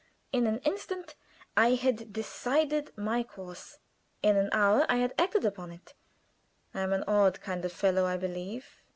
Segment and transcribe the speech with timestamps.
[0.33, 1.13] In an instant
[1.55, 3.77] I had decided my course;
[4.23, 5.93] in an hour I had acted upon it.
[6.73, 8.81] I am an odd kind of fellow, I believe.